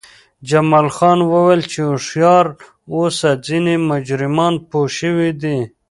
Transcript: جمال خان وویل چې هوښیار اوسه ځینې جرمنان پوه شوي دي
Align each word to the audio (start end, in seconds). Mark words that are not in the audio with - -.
جمال 0.49 0.87
خان 0.95 1.19
وویل 1.23 1.61
چې 1.71 1.79
هوښیار 1.89 2.45
اوسه 2.93 3.29
ځینې 3.45 3.75
جرمنان 4.07 4.53
پوه 4.69 4.87
شوي 4.97 5.29
دي 5.41 5.57